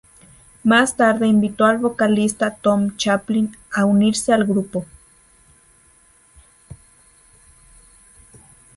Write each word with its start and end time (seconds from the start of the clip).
Más 0.63 0.97
tarde 0.97 1.27
invitó 1.27 1.65
al 1.65 1.77
vocalista 1.77 2.55
Tom 2.55 2.97
Chaplin 2.97 3.55
a 3.71 3.85
unirse 3.85 4.33
al 4.33 4.45
grupo. 4.45 4.83